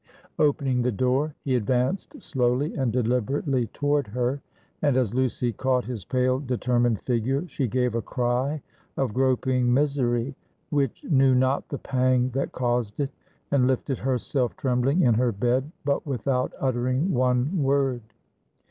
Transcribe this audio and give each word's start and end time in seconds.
Opening 0.39 0.81
the 0.81 0.91
door, 0.91 1.35
he 1.45 1.53
advanced 1.55 2.19
slowly 2.19 2.73
and 2.73 2.91
deliberately 2.91 3.67
toward 3.67 4.07
her; 4.07 4.41
and 4.81 4.97
as 4.97 5.13
Lucy 5.13 5.53
caught 5.53 5.85
his 5.85 6.05
pale 6.05 6.39
determined 6.39 7.01
figure, 7.03 7.47
she 7.47 7.67
gave 7.67 7.93
a 7.93 8.01
cry 8.01 8.63
of 8.97 9.13
groping 9.13 9.71
misery, 9.71 10.33
which 10.71 11.03
knew 11.03 11.35
not 11.35 11.69
the 11.69 11.77
pang 11.77 12.31
that 12.31 12.51
caused 12.51 12.99
it, 12.99 13.11
and 13.51 13.67
lifted 13.67 13.99
herself 13.99 14.57
trembling 14.57 15.01
in 15.03 15.13
her 15.13 15.31
bed; 15.31 15.71
but 15.85 16.03
without 16.07 16.51
uttering 16.59 17.13
one 17.13 17.61
word. 17.61 18.01